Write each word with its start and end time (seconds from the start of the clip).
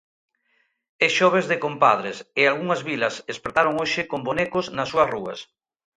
É 1.05 1.07
Xoves 1.17 1.45
de 1.51 1.57
Compadres 1.65 2.17
e 2.39 2.41
algunhas 2.45 2.81
vilas 2.89 3.15
espertaron 3.33 3.75
hoxe 3.81 4.01
con 4.11 4.19
bonecos 4.27 4.65
nas 4.77 4.89
súas 4.91 5.11
rúas. 5.15 5.39